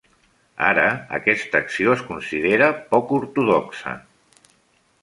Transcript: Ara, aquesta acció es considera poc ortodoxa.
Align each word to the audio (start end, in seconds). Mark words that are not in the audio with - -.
Ara, 0.69 0.85
aquesta 1.17 1.61
acció 1.65 1.93
es 1.99 2.01
considera 2.09 2.71
poc 2.95 3.13
ortodoxa. 3.21 3.97